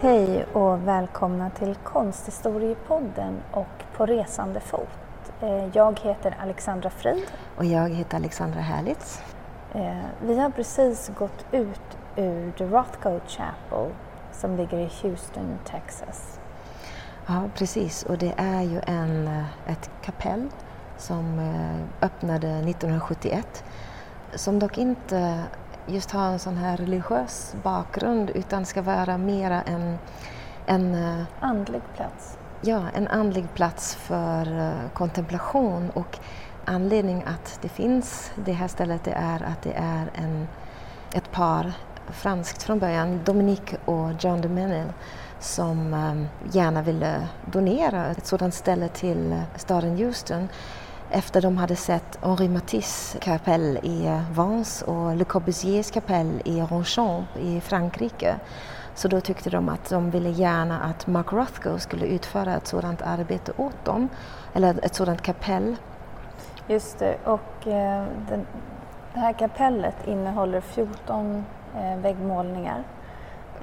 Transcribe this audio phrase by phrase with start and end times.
[0.00, 4.88] Hej och välkomna till Konsthistoriepodden och På resande fot.
[5.40, 7.22] Eh, jag heter Alexandra Frid.
[7.56, 9.22] Och jag heter Alexandra Härlitz.
[9.74, 13.92] Eh, vi har precis gått ut ur The Rothko Chapel
[14.32, 16.40] som ligger i Houston, Texas.
[17.26, 18.02] Ja, precis.
[18.02, 20.48] Och det är ju en, eh, ett kapell
[20.96, 21.40] som
[22.02, 23.64] öppnade 1971
[24.34, 25.44] som dock inte
[25.88, 29.98] just ha en sån här religiös bakgrund utan ska vara mera en,
[30.66, 32.38] en eh, andlig plats.
[32.60, 36.18] Ja, en andlig plats för uh, kontemplation och
[36.64, 40.48] anledning att det finns det här stället det är att det är en,
[41.14, 41.72] ett par,
[42.10, 44.92] franskt från början, Dominique och John de Menil
[45.40, 50.48] som um, gärna ville donera ett sådant ställe till staden Houston
[51.10, 57.36] efter de hade sett Henri Matisses kapell i Vence och Le Corbusiers kapell i Ronchamp
[57.36, 58.36] i Frankrike.
[58.94, 63.02] Så då tyckte de att de ville gärna att Mark Rothko skulle utföra ett sådant
[63.02, 64.08] arbete åt dem,
[64.54, 65.76] eller ett sådant kapell.
[66.66, 68.46] Just det, och eh, den,
[69.14, 71.44] det här kapellet innehåller 14
[71.76, 72.84] eh, väggmålningar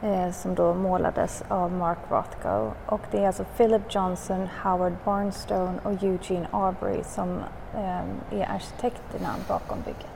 [0.02, 2.72] eh, som då målades av Mark Rothko.
[2.86, 7.40] Och det är alltså Philip Johnson, Howard Barnstone och Eugene Arbery som
[7.76, 10.08] eh, är arkitekterna bakom bygget.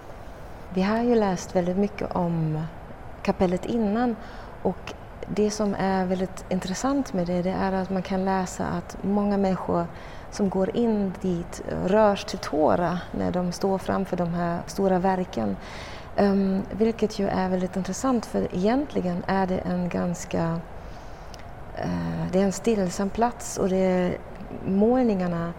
[0.74, 2.62] Vi har ju läst väldigt mycket om
[3.22, 4.16] kapellet innan
[4.64, 4.94] och
[5.28, 9.38] det som är väldigt intressant med det, det är att man kan läsa att många
[9.38, 9.86] människor
[10.32, 15.58] som går in dit rörs till tårar när de står framför de här stora verken.
[16.20, 20.60] Um, vilket ju är väldigt intressant för egentligen är det en ganska
[21.86, 24.18] uh, det är en stillsam plats och det,
[24.66, 25.54] målningarna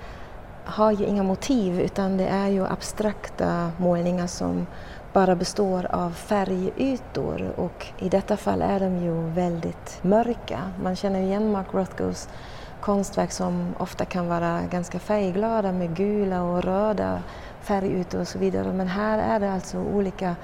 [0.64, 4.66] har ju inga motiv utan det är ju abstrakta målningar som
[5.12, 10.60] bara består av färgytor och i detta fall är de ju väldigt mörka.
[10.82, 12.28] Man känner igen Mark Rothkos
[12.80, 17.22] konstverk som ofta kan vara ganska färgglada med gula och röda
[17.60, 18.72] färgytor och så vidare.
[18.72, 20.36] Men här är det alltså olika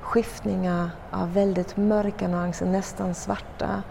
[0.00, 3.82] skiftningar av väldigt mörka nyanser, nästan svarta.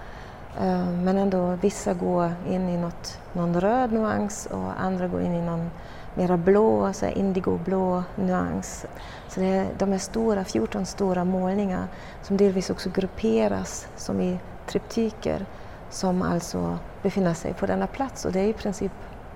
[0.60, 5.34] Eh, men ändå vissa går in i något, någon röd nyans och andra går in
[5.34, 5.72] i någon
[6.14, 8.86] mera blå, så indigoblå nyans.
[9.28, 11.88] Så det är de är stora, 14 stora målningar
[12.22, 15.46] som delvis också grupperas som i triptyker
[15.90, 18.92] som alltså befinner sig på denna plats och det är i princip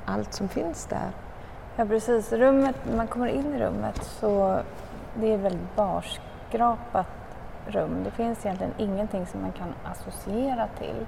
[0.06, 1.12] allt som finns där.
[1.76, 4.60] Ja precis, rummet, när man kommer in i rummet så
[5.16, 7.08] det är det väldigt barskrapat
[7.68, 8.04] rum.
[8.04, 11.06] Det finns egentligen ingenting som man kan associera till.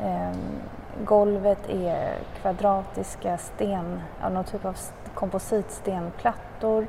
[0.00, 0.60] Ehm,
[1.04, 4.00] golvet är kvadratiska sten,
[4.30, 4.76] någon typ av
[5.14, 6.86] kompositstenplattor.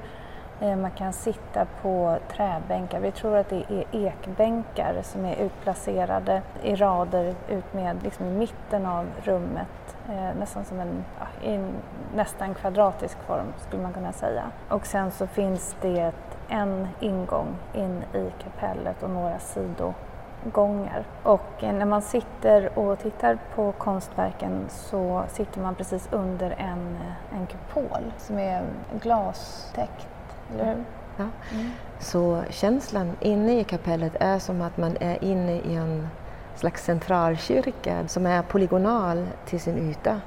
[0.64, 3.00] Eh, man kan sitta på träbänkar.
[3.00, 8.32] Vi tror att det är ekbänkar som är utplacerade i rader ut med liksom i
[8.32, 9.98] mitten av rummet.
[10.10, 11.72] Eh, nästan som en, ja, i en
[12.16, 14.44] nästan kvadratisk form skulle man kunna säga.
[14.70, 16.12] Och sen så finns det
[16.50, 21.04] en ingång in i kapellet och några sidogångar.
[21.24, 26.98] Och eh, när man sitter och tittar på konstverken så sitter man precis under en,
[27.34, 28.64] en kupol som är
[29.02, 30.08] glastäckt
[30.52, 30.84] hur?
[31.18, 31.26] Ja.
[31.52, 31.72] Mm.
[32.00, 36.08] Så känslan inne i kapellet är som att man är inne i en
[36.56, 40.22] slags centralkyrka som är polygonal till sin yta.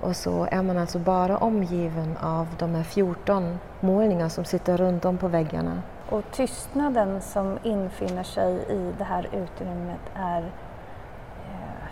[0.00, 5.04] Och så är man alltså bara omgiven av de här 14 målningar som sitter runt
[5.04, 5.82] om på väggarna.
[6.10, 11.86] Och tystnaden som infinner sig i det här utrymmet är, eh,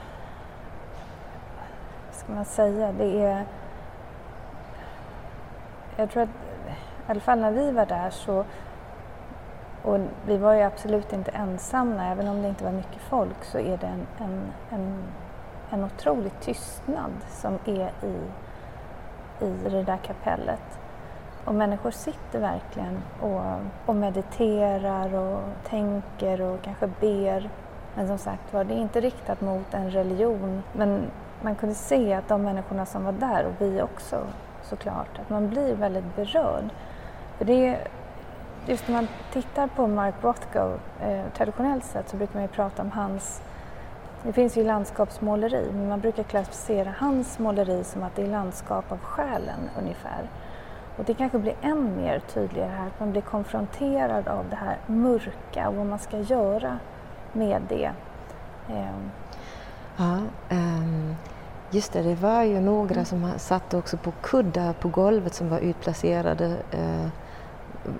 [2.07, 3.45] vad ska man säga, det är,
[5.97, 6.29] jag tror att
[7.07, 8.45] i alla fall när vi var där så,
[9.83, 13.59] och vi var ju absolut inte ensamma, även om det inte var mycket folk så
[13.59, 15.03] är det en, en, en,
[15.71, 18.17] en otrolig tystnad som är i,
[19.45, 20.79] i det där kapellet.
[21.45, 23.43] Och människor sitter verkligen och,
[23.87, 27.51] och mediterar och tänker och kanske ber.
[27.95, 30.63] Men som sagt var, det är inte riktat mot en religion.
[30.73, 31.11] Men
[31.43, 34.27] man kunde se att de människorna som var där, och vi också
[34.63, 36.65] såklart, att man blir väldigt berörd.
[37.39, 37.79] För det
[38.67, 42.83] just när man tittar på Mark Rothko, eh, traditionellt sett så brukar man ju prata
[42.83, 43.43] om hans
[44.23, 48.93] Det finns ju landskapsmåleri, men man brukar klassificera hans måleri som att det är landskap
[48.93, 50.29] av själen ungefär.
[50.97, 54.79] Och det kanske blir än mer tydligare här, att man blir konfronterad av det här
[54.87, 56.79] mörka och vad man ska göra
[57.33, 57.91] med det.
[58.69, 59.11] Ehm.
[59.97, 60.19] Ja,
[60.51, 61.17] um,
[61.71, 63.05] just det, det var ju några mm.
[63.05, 66.47] som satt också på kuddar på golvet som var utplacerade.
[66.75, 67.09] Uh,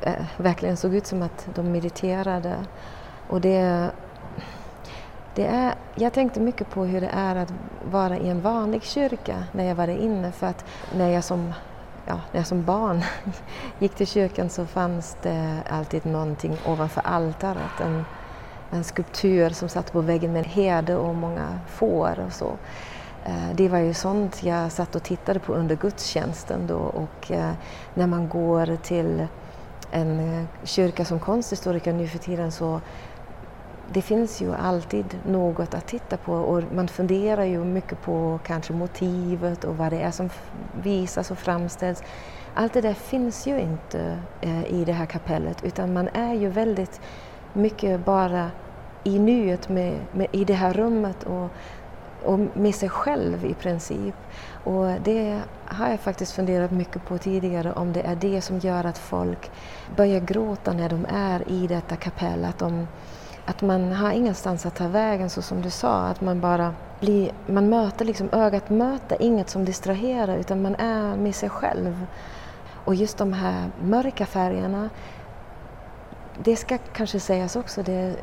[0.03, 2.57] Eh, verkligen såg ut som att de mediterade.
[3.29, 3.91] Och det,
[5.35, 7.53] det är, jag tänkte mycket på hur det är att
[7.91, 10.33] vara i en vanlig kyrka när jag var där inne.
[10.33, 10.65] För att
[10.97, 11.53] när jag som
[12.07, 13.03] ja, när jag som barn
[13.79, 17.81] gick till kyrkan så fanns det alltid någonting ovanför altaret.
[17.81, 18.05] En,
[18.71, 22.53] en skulptur som satt på väggen med en herde och många får och så.
[23.25, 27.53] Eh, det var ju sånt jag satt och tittade på under gudstjänsten då och eh,
[27.95, 29.27] när man går till
[29.95, 32.81] en eh, kyrka som konsthistoriker nu för tiden så
[33.93, 38.73] det finns ju alltid något att titta på och man funderar ju mycket på kanske
[38.73, 40.31] motivet och vad det är som
[40.83, 42.03] visas och framställs.
[42.55, 46.49] Allt det där finns ju inte eh, i det här kapellet utan man är ju
[46.49, 47.01] väldigt
[47.53, 48.51] mycket bara
[49.05, 51.49] i nuet med, med, i det här rummet och,
[52.25, 54.15] och med sig själv i princip.
[54.65, 58.85] Och det har jag faktiskt funderat mycket på tidigare om det är det som gör
[58.85, 59.51] att folk
[59.97, 62.45] börjar gråta när de är i detta kapell.
[62.45, 62.89] Att de,
[63.45, 67.33] att man har ingenstans att ta vägen så som du sa, att man bara blir,
[67.47, 72.07] man möter liksom, ögat möter inget som distraherar utan man är med sig själv.
[72.85, 74.91] Och just de här mörka färgerna,
[76.45, 78.17] det ska kanske sägas också, det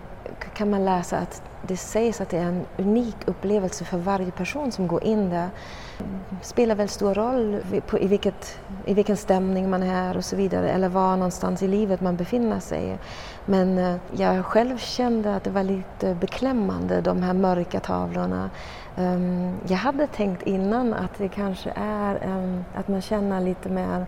[0.53, 4.71] kan man läsa att det sägs att det är en unik upplevelse för varje person
[4.71, 5.49] som går in där.
[6.29, 7.61] Det spelar väl stor roll
[7.99, 12.01] i, vilket, i vilken stämning man är och så vidare eller var någonstans i livet
[12.01, 12.97] man befinner sig.
[13.45, 18.49] Men eh, jag själv kände att det var lite beklämmande de här mörka tavlorna.
[18.97, 24.05] Ehm, jag hade tänkt innan att det kanske är ehm, att man känner lite mer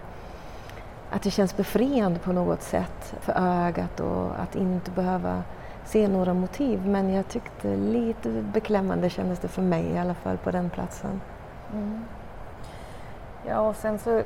[1.09, 5.43] att det känns befriande på något sätt för ögat och att inte behöva
[5.85, 10.37] se några motiv men jag tyckte lite beklämmande kändes det för mig i alla fall
[10.37, 11.21] på den platsen.
[11.73, 12.05] Mm.
[13.47, 14.21] Ja och sen så,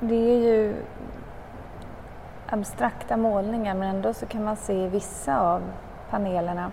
[0.00, 0.74] det är ju
[2.46, 5.62] abstrakta målningar men ändå så kan man se i vissa av
[6.10, 6.72] panelerna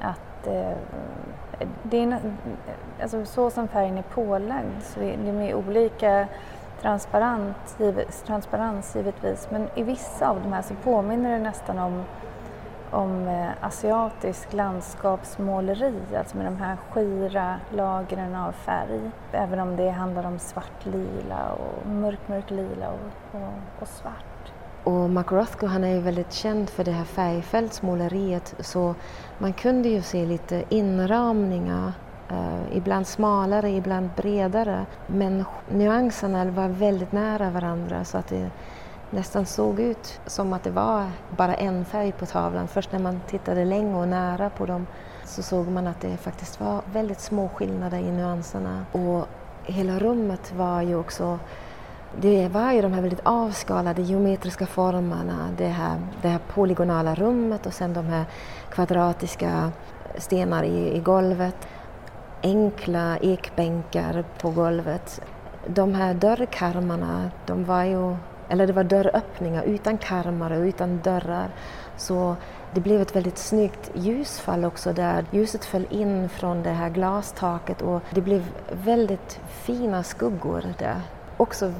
[0.00, 0.76] att eh,
[1.82, 2.20] det är,
[3.02, 6.26] alltså så som färgen är pålagd så är det med olika
[6.82, 7.78] transparent,
[8.26, 12.04] transparens givetvis men i vissa av de här så påminner det nästan om
[12.90, 19.10] om eh, asiatisk landskapsmåleri, alltså med de här skira lagren av färg.
[19.32, 24.52] Även om det handlar om svartlila och mörk, mörk lila och, och, och svart.
[24.84, 28.94] Och Mark Rothko han är ju väldigt känd för det här färgfältsmåleriet så
[29.38, 31.92] man kunde ju se lite inramningar
[32.32, 34.86] Uh, ibland smalare, ibland bredare.
[35.06, 38.50] Men nyanserna var väldigt nära varandra så att det,
[39.10, 42.68] nästan såg ut som att det var bara en färg på tavlan.
[42.68, 44.86] Först när man tittade länge och nära på dem
[45.24, 48.86] så såg man att det faktiskt var väldigt små skillnader i nyanserna.
[48.92, 49.26] Och
[49.64, 51.38] hela rummet var ju också
[52.20, 57.66] det var ju de här väldigt avskalade geometriska formerna, det här, det här polygonala rummet
[57.66, 58.24] och sen de här
[58.70, 59.72] kvadratiska
[60.18, 61.68] stenar i, i golvet.
[62.42, 65.20] Enkla ekbänkar på golvet.
[65.66, 68.16] De här dörrkarmarna, de var ju
[68.50, 71.48] eller det var dörröppningar utan karmar och utan dörrar.
[71.96, 72.36] Så
[72.74, 77.82] det blev ett väldigt snyggt ljusfall också där ljuset föll in från det här glastaket
[77.82, 78.44] och det blev
[78.84, 81.00] väldigt fina skuggor där.
[81.36, 81.72] Också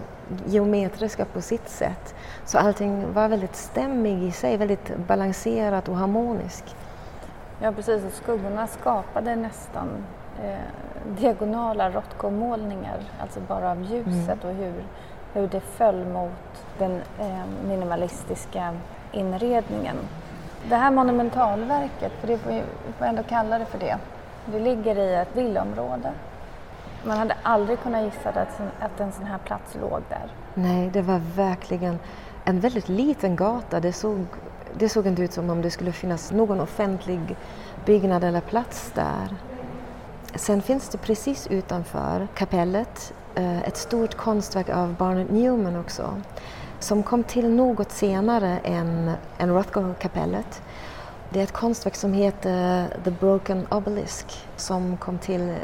[0.46, 2.14] geometriska på sitt sätt.
[2.44, 6.76] Så allting var väldigt stämmigt i sig, väldigt balanserat och harmoniskt.
[7.62, 9.88] Ja precis, och skuggorna skapade nästan
[10.42, 10.58] eh,
[11.20, 14.48] diagonala Rothko-målningar, alltså bara av ljuset mm.
[14.48, 14.84] och hur
[15.32, 18.74] hur det föll mot den eh, minimalistiska
[19.12, 19.96] inredningen.
[20.68, 22.62] Det här monumentalverket, för det får vi
[22.98, 23.98] får ändå kalla det för det,
[24.46, 26.12] det ligger i ett villaområde.
[27.04, 30.32] Man hade aldrig kunnat gissa att, att en sån här plats låg där.
[30.54, 31.98] Nej, det var verkligen
[32.44, 33.80] en väldigt liten gata.
[33.80, 34.26] Det såg,
[34.74, 37.36] det såg inte ut som om det skulle finnas någon offentlig
[37.84, 39.36] byggnad eller plats där.
[40.34, 46.20] Sen finns det precis utanför kapellet Eh, ett stort konstverk av Barnett Newman också
[46.78, 50.62] som kom till något senare än, än Rothko-kapellet.
[51.30, 55.54] Det är ett konstverk som heter The Broken Obelisk som kom till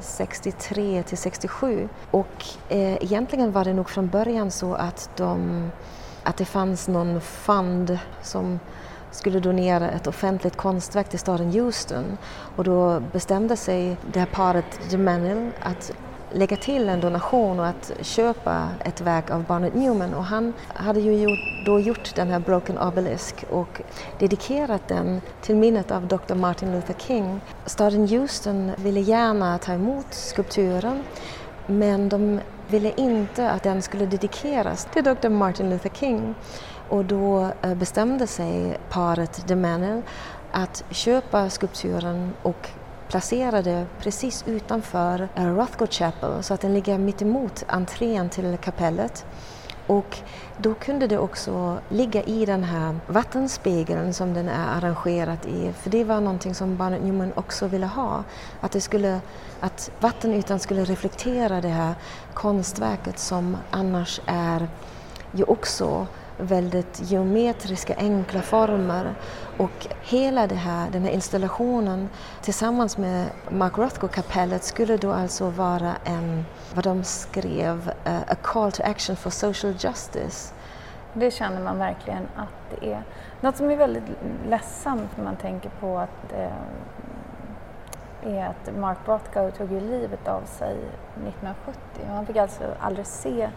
[0.00, 5.70] 63 till 67 och eh, egentligen var det nog från början så att, de,
[6.22, 8.60] att det fanns någon fund som
[9.10, 12.18] skulle donera ett offentligt konstverk till staden Houston
[12.56, 15.92] och då bestämde sig det här paret Gemenil att
[16.32, 21.00] lägga till en donation och att köpa ett verk av Barnett Newman och han hade
[21.00, 23.80] ju gjort, då gjort den här Broken Obelisk och
[24.18, 26.34] dedikerat den till minnet av Dr.
[26.34, 27.40] Martin Luther King.
[27.66, 31.02] Staden Houston ville gärna ta emot skulpturen
[31.66, 35.28] men de ville inte att den skulle dedikeras till Dr.
[35.28, 36.34] Martin Luther King
[36.88, 40.02] och då eh, bestämde sig paret DeManel
[40.52, 42.68] att köpa skulpturen och
[43.08, 49.24] placerade precis utanför eh, Rothko Chapel så att den ligger mitt emot entrén till kapellet.
[49.86, 50.18] Och
[50.56, 55.90] då kunde det också ligga i den här vattenspegeln som den är arrangerad i, för
[55.90, 58.24] det var någonting som Barnett Newman också ville ha.
[58.60, 59.20] Att, det skulle,
[59.60, 61.94] att vattenytan skulle reflektera det här
[62.34, 64.68] konstverket som annars är
[65.32, 66.06] ju också
[66.38, 69.14] väldigt geometriska, enkla former.
[69.56, 72.08] Och hela det här, den här installationen
[72.42, 78.72] tillsammans med Mark Rothko-kapellet skulle då alltså vara en, vad de skrev, uh, a call
[78.72, 80.54] to action for social justice.
[81.14, 83.02] Det känner man verkligen att det är.
[83.40, 84.04] Något som är väldigt
[84.48, 86.50] ledsamt när man tänker på att eh,
[88.22, 90.76] är att Mark Rothko tog ju livet av sig
[91.14, 93.50] 1970 och han fick alltså aldrig se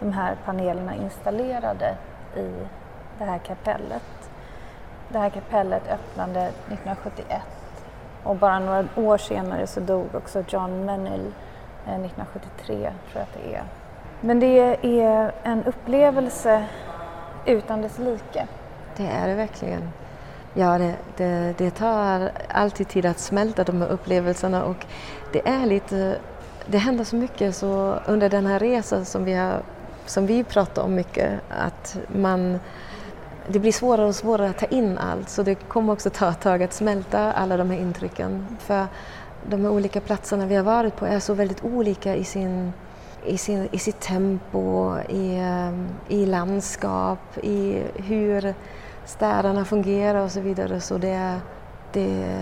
[0.00, 1.96] de här panelerna installerade
[2.38, 2.66] i
[3.18, 4.30] det här kapellet.
[5.08, 7.42] Det här kapellet öppnade 1971
[8.22, 11.32] och bara några år senare så dog också John Menil
[11.82, 13.62] 1973 eh, tror jag att det är.
[14.20, 16.64] Men det är en upplevelse
[17.46, 18.46] utan dess like.
[18.96, 19.92] Det är det verkligen.
[20.54, 24.86] Ja, det, det, det, tar alltid tid att smälta de här upplevelserna och
[25.32, 26.16] det är lite,
[26.66, 29.62] det händer så mycket så under den här resan som vi har
[30.08, 32.58] som vi pratar om mycket, att man,
[33.48, 36.40] det blir svårare och svårare att ta in allt så det kommer också ta ett
[36.40, 38.46] tag att smälta alla de här intrycken.
[38.58, 38.86] För
[39.46, 42.72] de här olika platserna vi har varit på är så väldigt olika i, sin,
[43.24, 45.72] i, sin, i sitt tempo, i, eh,
[46.08, 48.54] i landskap, i hur
[49.04, 50.80] städerna fungerar och så vidare.
[50.80, 51.40] Så det,
[51.92, 52.36] det,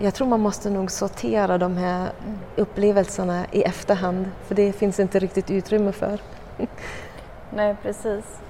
[0.00, 2.12] jag tror man måste nog sortera de här
[2.56, 6.20] upplevelserna i efterhand för det finns inte riktigt utrymme för.
[7.54, 8.40] Nej, precis.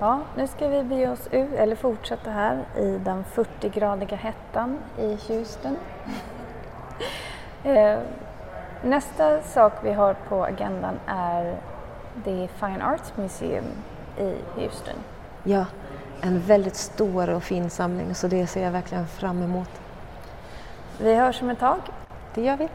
[0.00, 5.18] Ja, nu ska vi bege oss ut, eller fortsätta här i den 40-gradiga hettan i
[5.28, 5.76] Houston.
[7.64, 7.98] Eh,
[8.84, 11.56] nästa sak vi har på agendan är
[12.24, 13.64] The Fine Arts Museum
[14.18, 14.94] i Houston.
[15.44, 15.64] Ja,
[16.20, 19.70] en väldigt stor och fin samling så det ser jag verkligen fram emot.
[20.98, 21.78] Vi hörs om ett tag.
[22.34, 22.68] Det gör vi.